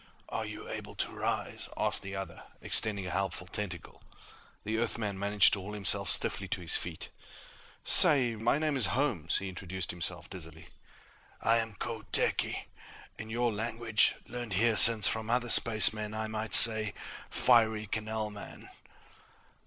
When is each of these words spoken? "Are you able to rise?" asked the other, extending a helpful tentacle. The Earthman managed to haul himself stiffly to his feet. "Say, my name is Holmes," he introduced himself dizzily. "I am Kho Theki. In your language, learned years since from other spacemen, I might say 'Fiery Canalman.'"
"Are 0.29 0.47
you 0.47 0.67
able 0.67 0.95
to 0.95 1.11
rise?" 1.11 1.69
asked 1.77 2.01
the 2.01 2.15
other, 2.15 2.41
extending 2.59 3.05
a 3.05 3.11
helpful 3.11 3.45
tentacle. 3.45 4.01
The 4.63 4.79
Earthman 4.79 5.19
managed 5.19 5.53
to 5.53 5.59
haul 5.61 5.73
himself 5.73 6.09
stiffly 6.09 6.47
to 6.47 6.61
his 6.61 6.75
feet. 6.75 7.09
"Say, 7.85 8.33
my 8.35 8.57
name 8.57 8.75
is 8.75 8.87
Holmes," 8.97 9.37
he 9.37 9.47
introduced 9.47 9.91
himself 9.91 10.27
dizzily. 10.27 10.69
"I 11.39 11.57
am 11.59 11.75
Kho 11.75 12.01
Theki. 12.13 12.63
In 13.19 13.29
your 13.29 13.53
language, 13.53 14.15
learned 14.25 14.55
years 14.55 14.81
since 14.81 15.07
from 15.07 15.29
other 15.29 15.51
spacemen, 15.51 16.15
I 16.15 16.25
might 16.25 16.55
say 16.55 16.95
'Fiery 17.29 17.85
Canalman.'" 17.85 18.69